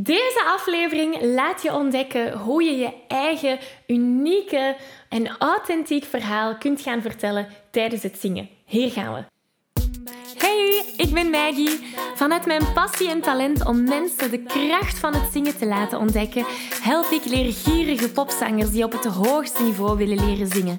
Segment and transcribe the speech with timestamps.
[0.00, 4.76] Deze aflevering laat je ontdekken hoe je je eigen unieke
[5.08, 8.48] en authentiek verhaal kunt gaan vertellen tijdens het zingen.
[8.64, 9.24] Hier gaan we.
[10.38, 11.94] Hey, ik ben Maggie.
[12.14, 16.44] Vanuit mijn passie en talent om mensen de kracht van het zingen te laten ontdekken,
[16.82, 20.78] help ik leergierige popzangers die op het hoogste niveau willen leren zingen.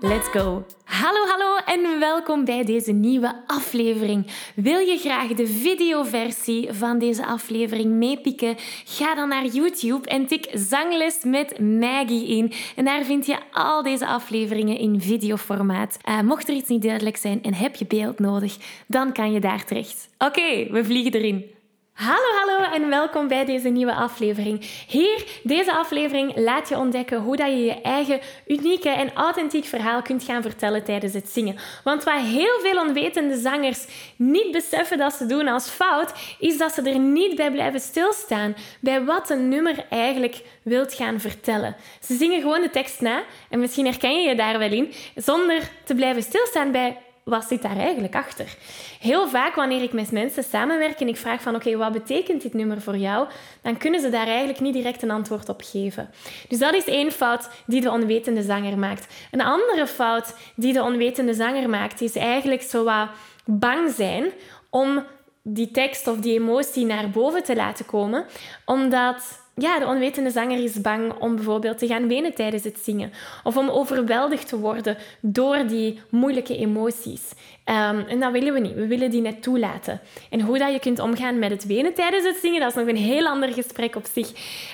[0.00, 0.64] Let's go!
[0.84, 4.26] Hallo, hallo en welkom bij deze nieuwe aflevering.
[4.54, 8.56] Wil je graag de videoversie van deze aflevering meepikken?
[8.84, 12.52] Ga dan naar YouTube en tik Zangles met Maggie in.
[12.76, 15.98] En daar vind je al deze afleveringen in videoformaat.
[16.08, 19.40] Uh, mocht er iets niet duidelijk zijn en heb je beeld nodig, dan kan je
[19.40, 20.08] daar terecht.
[20.18, 21.61] Oké, we vliegen erin.
[21.94, 24.64] Hallo, hallo en welkom bij deze nieuwe aflevering.
[24.88, 30.02] Hier, deze aflevering laat je ontdekken hoe dat je je eigen unieke en authentiek verhaal
[30.02, 31.56] kunt gaan vertellen tijdens het zingen.
[31.84, 36.72] Want wat heel veel onwetende zangers niet beseffen dat ze doen als fout, is dat
[36.72, 41.76] ze er niet bij blijven stilstaan bij wat een nummer eigenlijk wilt gaan vertellen.
[42.00, 45.70] Ze zingen gewoon de tekst na en misschien herken je je daar wel in, zonder
[45.84, 48.56] te blijven stilstaan bij wat zit daar eigenlijk achter?
[49.00, 52.54] Heel vaak wanneer ik met mensen samenwerk en ik vraag van oké, wat betekent dit
[52.54, 53.28] nummer voor jou?
[53.62, 56.10] Dan kunnen ze daar eigenlijk niet direct een antwoord op geven.
[56.48, 59.06] Dus dat is één fout die de onwetende zanger maakt.
[59.30, 63.08] Een andere fout die de onwetende zanger maakt is eigenlijk zo wat
[63.44, 64.32] bang zijn
[64.70, 65.04] om
[65.42, 68.26] die tekst of die emotie naar boven te laten komen,
[68.64, 73.12] omdat ja, de onwetende zanger is bang om bijvoorbeeld te gaan wenen tijdens het zingen.
[73.44, 77.32] Of om overweldigd te worden door die moeilijke emoties.
[77.64, 78.74] Ehm, en dat willen we niet.
[78.74, 80.00] We willen die net toelaten.
[80.30, 82.86] En hoe dat je kunt omgaan met het wenen tijdens het zingen, dat is nog
[82.86, 84.32] een heel ander gesprek op zich.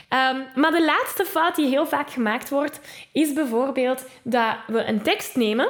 [0.09, 2.81] Ehm, maar de laatste fout die heel vaak gemaakt wordt,
[3.13, 5.69] is bijvoorbeeld dat we een tekst nemen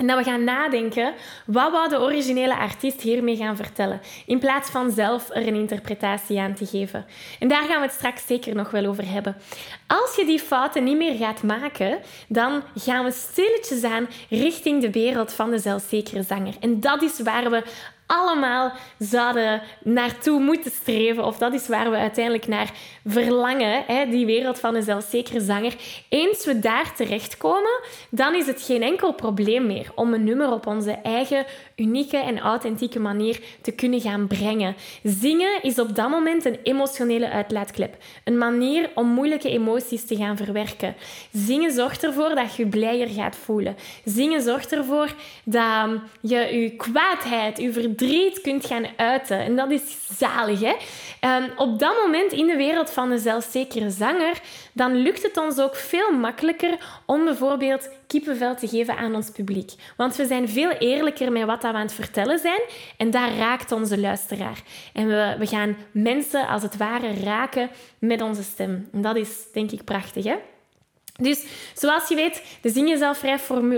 [0.00, 1.14] en dat we gaan nadenken,
[1.46, 4.00] wat wou de originele artiest hiermee gaan vertellen?
[4.26, 7.06] In plaats van zelf er een interpretatie aan te geven.
[7.38, 9.36] En daar gaan we het straks zeker nog wel over hebben.
[9.86, 14.90] Als je die fouten niet meer gaat maken, dan gaan we stilletjes aan richting de
[14.90, 16.54] wereld van de zelfzekere zanger.
[16.60, 17.62] En dat is waar we
[18.10, 21.24] allemaal zouden naartoe moeten streven.
[21.24, 22.72] Of dat is waar we uiteindelijk naar
[23.04, 25.74] verlangen, hè, die wereld van een zelfzekere zanger.
[26.08, 30.66] Eens we daar terechtkomen, dan is het geen enkel probleem meer om een nummer op
[30.66, 31.44] onze eigen
[31.80, 34.76] unieke en authentieke manier te kunnen gaan brengen.
[35.02, 37.96] Zingen is op dat moment een emotionele uitlaatklep.
[38.24, 40.94] Een manier om moeilijke emoties te gaan verwerken.
[41.32, 43.76] Zingen zorgt ervoor dat je je blijer gaat voelen.
[44.04, 45.14] Zingen zorgt ervoor
[45.44, 45.88] dat
[46.20, 49.38] je je kwaadheid, je verdriet kunt gaan uiten.
[49.38, 49.82] En dat is
[50.18, 50.74] zalig, hè?
[51.36, 54.40] Um, op dat moment in de wereld van een zelfzekere zanger,
[54.72, 59.72] dan lukt het ons ook veel makkelijker om bijvoorbeeld kippenvel te geven aan ons publiek.
[59.96, 62.60] Want we zijn veel eerlijker met wat we aan het vertellen zijn
[62.96, 64.62] en daar raakt onze luisteraar.
[64.92, 68.88] En we, we gaan mensen als het ware raken met onze stem.
[68.92, 70.36] En dat is denk ik prachtig, hè?
[71.20, 73.24] Dus zoals je weet, de Zing Jezelf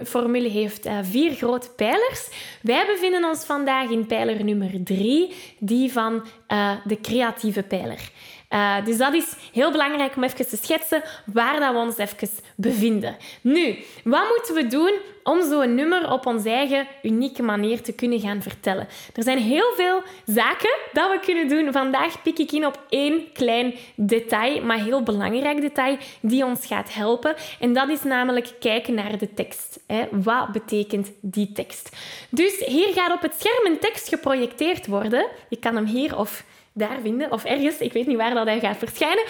[0.05, 2.29] formule heeft uh, vier grote pijlers.
[2.63, 8.11] Wij bevinden ons vandaag in pijler nummer drie, die van uh, de creatieve pijler.
[8.53, 12.29] Uh, dus dat is heel belangrijk om even te schetsen waar dat we ons even
[12.57, 13.17] bevinden.
[13.41, 14.93] Nu, wat moeten we doen
[15.23, 18.89] om zo'n nummer op onze eigen unieke manier te kunnen gaan vertellen?
[19.15, 21.73] Er zijn heel veel zaken dat we kunnen doen.
[21.73, 26.95] Vandaag pik ik in op één klein detail, maar heel belangrijk detail, die ons gaat
[26.95, 27.35] helpen.
[27.61, 29.81] En dat is namelijk kijken naar de tekst.
[29.87, 30.07] Hè.
[30.11, 31.97] Wat betekent die tekst?
[32.29, 35.27] Dus hier gaat op het scherm een tekst geprojecteerd worden.
[35.49, 38.61] Je kan hem hier of daar vinden, of ergens, ik weet niet waar dat hij
[38.61, 39.25] gaat verschijnen.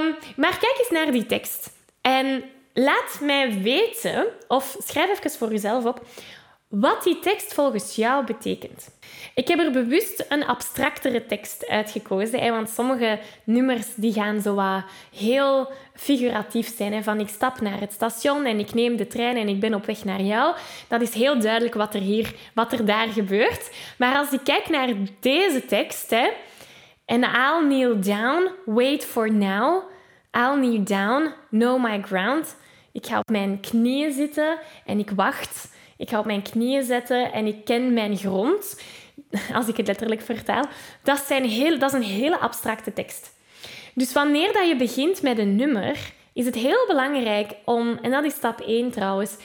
[0.00, 1.70] Um, maar kijk eens naar die tekst.
[2.00, 2.44] En
[2.74, 6.02] laat mij weten, of schrijf even voor jezelf op,
[6.68, 8.88] wat die tekst volgens jou betekent.
[9.34, 14.84] Ik heb er bewust een abstractere tekst uitgekozen, want sommige nummers die gaan zo wat
[15.16, 17.04] heel figuratief zijn.
[17.04, 19.86] Van ik stap naar het station en ik neem de trein en ik ben op
[19.86, 20.54] weg naar jou.
[20.88, 23.70] Dat is heel duidelijk wat er hier, wat er daar gebeurt.
[23.98, 24.88] Maar als ik kijk naar
[25.20, 26.14] deze tekst,
[27.10, 29.82] And I'll kneel down, wait for now.
[30.32, 32.56] I'll kneel down, know my ground.
[32.92, 35.74] Ik ga op mijn knieën zitten en ik wacht.
[35.96, 38.82] Ik ga op mijn knieën zetten en ik ken mijn grond.
[39.54, 40.64] Als ik het letterlijk vertaal.
[41.02, 43.32] Dat, zijn heel, dat is een hele abstracte tekst.
[43.94, 48.24] Dus wanneer dat je begint met een nummer, is het heel belangrijk om, en dat
[48.24, 49.36] is stap 1 trouwens,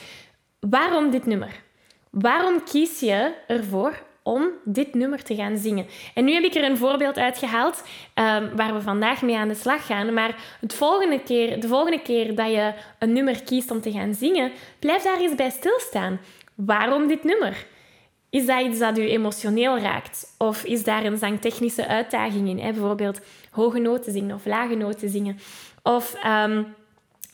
[0.60, 1.62] waarom dit nummer?
[2.10, 5.86] Waarom kies je ervoor om dit nummer te gaan zingen.
[6.14, 7.82] En nu heb ik er een voorbeeld uitgehaald
[8.14, 10.14] um, waar we vandaag mee aan de slag gaan.
[10.14, 14.14] Maar het volgende keer, de volgende keer dat je een nummer kiest om te gaan
[14.14, 16.20] zingen, blijf daar eens bij stilstaan.
[16.54, 17.66] Waarom dit nummer?
[18.30, 20.34] Is dat iets dat u emotioneel raakt?
[20.38, 22.58] Of is daar een zangtechnische uitdaging in?
[22.58, 22.72] Hè?
[22.72, 23.20] Bijvoorbeeld
[23.50, 25.38] hoge noten zingen of lage noten zingen.
[25.82, 26.62] Of ehm,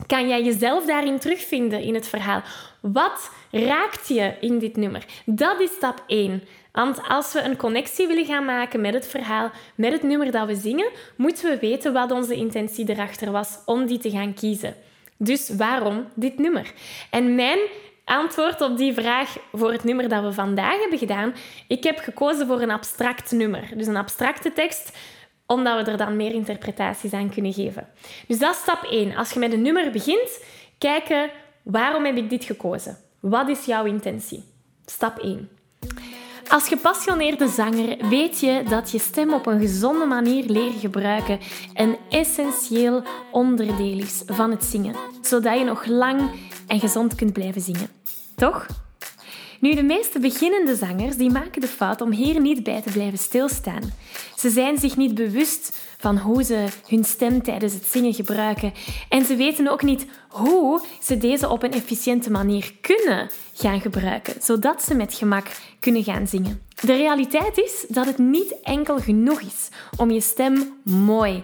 [0.07, 2.41] kan jij jezelf daarin terugvinden in het verhaal?
[2.79, 5.05] Wat raakt je in dit nummer?
[5.25, 6.43] Dat is stap 1.
[6.73, 10.47] Want als we een connectie willen gaan maken met het verhaal, met het nummer dat
[10.47, 14.75] we zingen, moeten we weten wat onze intentie erachter was om die te gaan kiezen.
[15.17, 16.73] Dus waarom dit nummer?
[17.09, 17.59] En mijn
[18.05, 21.33] antwoord op die vraag voor het nummer dat we vandaag hebben gedaan,
[21.67, 23.69] ik heb gekozen voor een abstract nummer.
[23.75, 24.97] Dus een abstracte tekst
[25.45, 27.87] omdat we er dan meer interpretaties aan kunnen geven.
[28.27, 29.15] Dus dat is stap 1.
[29.15, 30.43] Als je met een nummer begint,
[30.77, 31.29] kijken
[31.63, 32.97] waarom heb ik dit gekozen?
[33.19, 34.43] Wat is jouw intentie?
[34.85, 35.49] Stap 1.
[36.53, 41.39] Als gepassioneerde zanger weet je dat je stem op een gezonde manier leren gebruiken
[41.73, 46.21] een essentieel onderdeel is van het zingen, zodat je nog lang
[46.67, 47.87] en gezond kunt blijven zingen.
[48.35, 48.67] Toch?
[49.63, 53.17] Nu, de meeste beginnende zangers die maken de fout om hier niet bij te blijven
[53.17, 53.93] stilstaan.
[54.35, 58.73] Ze zijn zich niet bewust van hoe ze hun stem tijdens het zingen gebruiken
[59.09, 64.33] en ze weten ook niet hoe ze deze op een efficiënte manier kunnen gaan gebruiken,
[64.41, 65.47] zodat ze met gemak
[65.79, 66.61] kunnen gaan zingen.
[66.81, 71.43] De realiteit is dat het niet enkel genoeg is om je stem mooi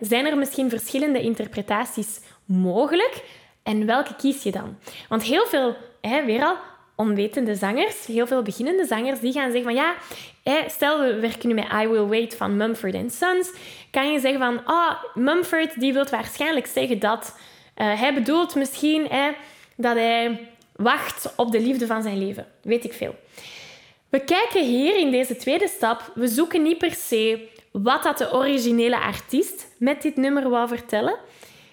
[0.00, 3.24] Zijn er misschien verschillende interpretaties mogelijk?
[3.62, 4.78] En welke kies je dan?
[5.08, 6.56] Want heel veel, weer al,
[6.96, 9.94] onwetende zangers, heel veel beginnende zangers, die gaan zeggen van ja,
[10.68, 13.52] stel we werken nu met I Will Wait van Mumford Sons,
[13.90, 17.36] kan je zeggen van oh, Mumford die wil waarschijnlijk zeggen dat
[17.76, 19.08] uh, hij bedoelt misschien
[19.76, 22.46] dat hij wacht op de liefde van zijn leven.
[22.62, 23.14] Weet ik veel.
[24.08, 28.32] We kijken hier in deze tweede stap, we zoeken niet per se wat dat de
[28.32, 31.18] originele artiest met dit nummer wou vertellen.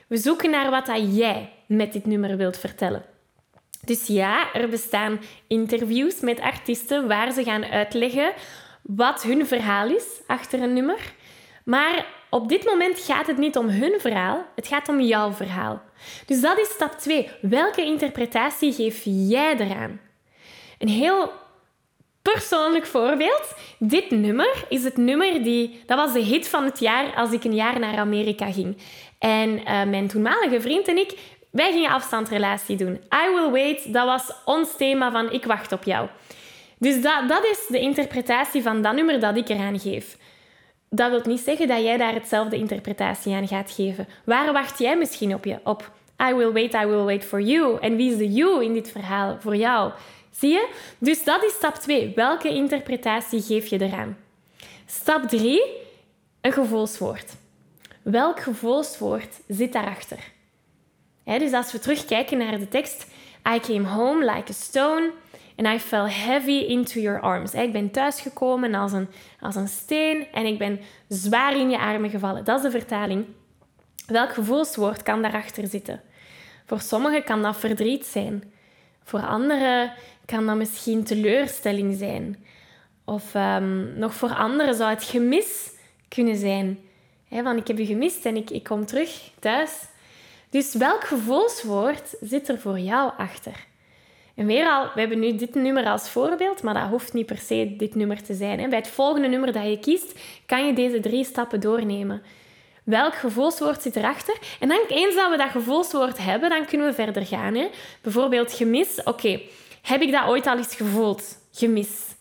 [0.07, 3.05] We zoeken naar wat dat jij met dit nummer wilt vertellen.
[3.85, 8.33] Dus ja, er bestaan interviews met artiesten waar ze gaan uitleggen
[8.81, 11.13] wat hun verhaal is achter een nummer.
[11.63, 15.81] Maar op dit moment gaat het niet om hun verhaal, het gaat om jouw verhaal.
[16.25, 17.29] Dus dat is stap 2.
[17.41, 19.99] Welke interpretatie geef jij eraan?
[20.77, 21.31] Een heel
[22.33, 23.53] persoonlijk voorbeeld.
[23.79, 25.83] Dit nummer is het nummer die...
[25.85, 28.77] Dat was de hit van het jaar als ik een jaar naar Amerika ging.
[29.19, 31.17] En uh, mijn toenmalige vriend en ik,
[31.51, 32.93] wij gingen afstandsrelatie doen.
[32.93, 36.07] I Will Wait, dat was ons thema van Ik wacht op jou.
[36.77, 40.17] Dus dat, dat is de interpretatie van dat nummer dat ik eraan geef.
[40.89, 44.07] Dat wil niet zeggen dat jij daar hetzelfde interpretatie aan gaat geven.
[44.25, 45.45] Waar wacht jij misschien op?
[45.45, 45.91] Je, op
[46.29, 47.77] I will wait, I will wait for you.
[47.79, 49.91] En wie is de you in dit verhaal voor jou?
[50.31, 50.69] Zie je?
[50.97, 52.11] Dus dat is stap 2.
[52.15, 54.17] Welke interpretatie geef je eraan?
[54.85, 55.61] Stap 3.
[56.41, 57.35] Een gevoelswoord.
[58.01, 60.19] Welk gevoelswoord zit daarachter?
[61.23, 63.07] dus als we terugkijken naar de tekst.
[63.55, 65.11] I came home like a stone
[65.55, 67.53] and I fell heavy into your arms.
[67.53, 69.07] Ik ben thuisgekomen als een,
[69.39, 72.43] als een steen en ik ben zwaar in je armen gevallen.
[72.43, 73.25] Dat is de vertaling.
[74.07, 76.01] Welk gevoelswoord kan daarachter zitten?
[76.65, 78.53] Voor sommigen kan dat verdriet zijn.
[79.03, 79.93] Voor anderen
[80.27, 82.45] kan dat misschien teleurstelling zijn.
[83.05, 85.71] Of um, nog voor anderen zou het gemis
[86.07, 86.79] kunnen zijn.
[87.29, 89.71] Van ik heb je gemist en ik, ik kom terug thuis.
[90.49, 93.65] Dus welk gevoelswoord zit er voor jou achter?
[94.35, 97.37] En weer al, we hebben nu dit nummer als voorbeeld, maar dat hoeft niet per
[97.37, 98.69] se dit nummer te zijn.
[98.69, 102.21] Bij het volgende nummer dat je kiest, kan je deze drie stappen doornemen.
[102.83, 104.37] Welk gevoelswoord zit erachter?
[104.59, 107.67] En dan eens dat we dat gevoelswoord hebben, dan kunnen we verder gaan.
[108.01, 109.03] Bijvoorbeeld gemis.
[109.03, 109.39] Oké,
[109.87, 111.37] heb ik dat ooit al eens gevoeld?
[111.51, 112.15] Gemis.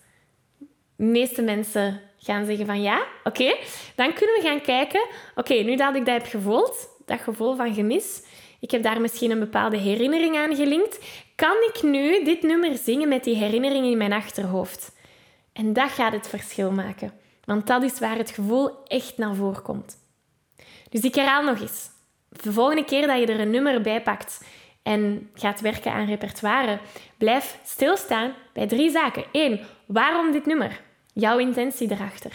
[0.97, 3.07] De meeste mensen gaan zeggen van ja.
[3.25, 3.57] Oké,
[3.95, 5.07] dan kunnen we gaan kijken.
[5.35, 8.23] Oké, nu dat ik dat heb gevoeld, dat gevoel van gemis,
[8.61, 10.99] ik heb daar misschien een bepaalde herinnering aan gelinkt.
[11.35, 14.93] Kan ik nu dit nummer zingen met die herinnering in mijn achterhoofd?
[15.53, 17.13] En dat gaat het verschil maken.
[17.45, 19.99] Want dat is waar het gevoel echt naar voren komt.
[20.91, 21.89] Dus ik herhaal nog eens.
[22.29, 24.41] De volgende keer dat je er een nummer bij pakt
[24.87, 26.78] en gaat werken aan repertoire,
[27.16, 29.25] blijf stilstaan bij drie zaken.
[29.33, 30.81] Eén, waarom dit nummer?
[31.12, 32.33] Jouw intentie erachter.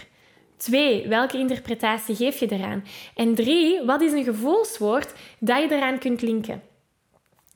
[0.57, 2.83] Twee, welke interpretatie geef je eraan?
[3.15, 6.61] En drie, wat is een gevoelswoord dat je eraan kunt linken?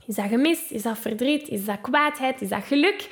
[0.06, 0.72] Is dat gemis?
[0.72, 1.48] Is dat verdriet?
[1.48, 2.42] Is dat kwaadheid?
[2.42, 3.10] Is dat geluk?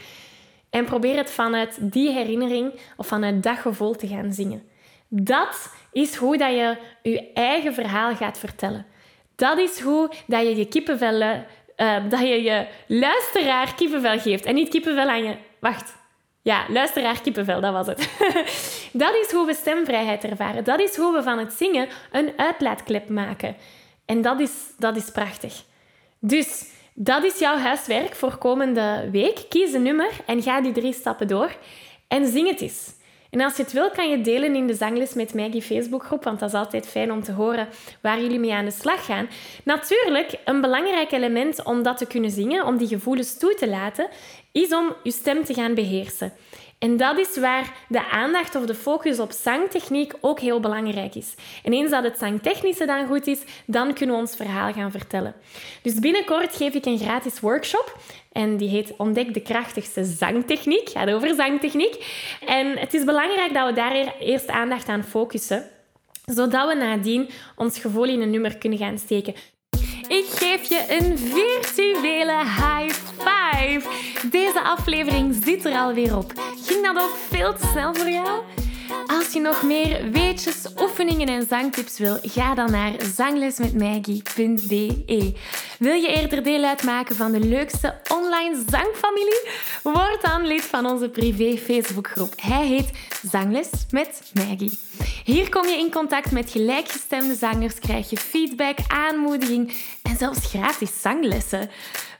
[0.69, 4.63] En probeer het vanuit die herinnering of vanuit dat gevoel te gaan zingen.
[5.07, 8.85] Dat is hoe dat je je eigen verhaal gaat vertellen.
[9.35, 11.45] Dat is hoe dat je je kippenvel,
[11.83, 14.45] uh, dat je je luisteraar kippenvel geeft.
[14.45, 15.35] En niet kippenvel aan je...
[15.59, 15.95] Wacht.
[16.41, 18.09] Ja, luisteraar kippenvel, dat was het.
[19.03, 20.63] dat is hoe we stemvrijheid ervaren.
[20.63, 23.55] Dat is hoe we van het zingen een uitlaatklep maken.
[24.05, 25.63] En dat is, dat is prachtig.
[26.19, 29.45] Dus dat is jouw huiswerk voor komende week.
[29.49, 31.55] Kies een nummer en ga die drie stappen door.
[32.07, 32.93] En zing het eens.
[33.33, 36.39] En als je het wil, kan je delen in de Zangles met Maggie Facebookgroep, want
[36.39, 37.67] dat is altijd fijn om te horen
[38.01, 39.29] waar jullie mee aan de slag gaan.
[39.63, 44.07] Natuurlijk, een belangrijk element om dat te kunnen zingen, om die gevoelens toe te laten,
[44.51, 46.33] is om je stem te gaan beheersen.
[46.83, 51.33] En dat is waar de aandacht of de focus op zangtechniek ook heel belangrijk is.
[51.63, 55.33] En eens dat het zangtechnische dan goed is, dan kunnen we ons verhaal gaan vertellen.
[55.81, 57.97] Dus binnenkort geef ik een gratis workshop.
[58.31, 60.89] En die heet Ontdek de krachtigste zangtechniek.
[60.89, 62.05] Gaat over zangtechniek.
[62.45, 65.65] En het is belangrijk dat we daar eerst aandacht aan focussen
[66.25, 69.33] zodat we nadien ons gevoel in een nummer kunnen gaan steken.
[70.07, 73.81] Ik geef je een virtuele high five.
[74.29, 76.33] Deze aflevering zit er alweer op.
[76.73, 78.41] Ging dat ook veel te snel voor jou?
[79.07, 85.33] Als je nog meer weetjes, oefeningen en zangtips wil, ga dan naar zanglesmetmaggie.be.
[85.79, 89.47] Wil je eerder deel uitmaken van de leukste online zangfamilie?
[89.83, 92.33] Word dan lid van onze privé Facebookgroep.
[92.41, 92.89] Hij heet
[93.31, 94.79] Zangles met Maggie.
[95.23, 101.01] Hier kom je in contact met gelijkgestemde zangers, krijg je feedback, aanmoediging en zelfs gratis
[101.01, 101.69] zanglessen.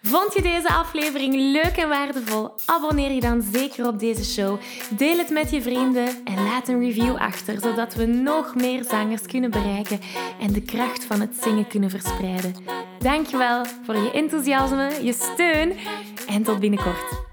[0.06, 2.52] Vond je deze aflevering leuk en waardevol?
[2.66, 4.60] Abonneer je dan zeker op deze show.
[4.90, 9.22] Deel het met je vrienden en laat een review achter, zodat we nog meer zangers
[9.22, 10.00] kunnen bereiken
[10.40, 12.56] en de kracht van het zingen kunnen verspreiden.
[13.00, 15.74] Dankjewel voor je enthousiasme, je steun
[16.28, 17.33] en tot binnenkort.